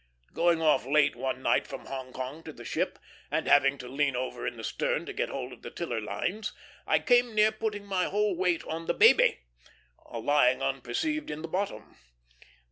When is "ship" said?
2.65-2.97